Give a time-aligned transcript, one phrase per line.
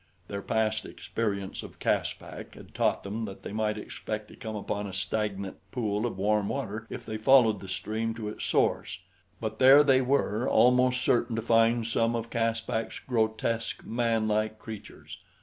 [0.29, 4.87] Their past experience of Caspak had taught them that they might expect to come upon
[4.87, 8.97] a stagnant pool of warm water if they followed the stream to its source;
[9.39, 15.19] but there they were almost certain to find some of Caspak's grotesque, manlike creatures.